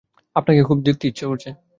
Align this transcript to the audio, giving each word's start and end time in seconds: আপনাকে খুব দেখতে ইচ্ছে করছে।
আপনাকে 0.35 0.61
খুব 0.63 0.77
দেখতে 0.81 1.05
ইচ্ছে 1.07 1.25
করছে। 1.25 1.49